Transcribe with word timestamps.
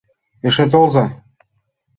—Эше 0.47 0.65
толза. 0.71 1.05